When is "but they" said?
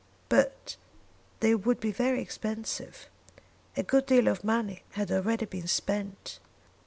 0.29-1.53